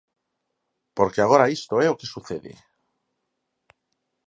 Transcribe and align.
Porque 0.97 1.21
agora 1.21 1.51
isto 1.57 1.73
é 1.85 1.87
o 1.89 1.97
que 1.99 2.11
sucede. 2.13 2.53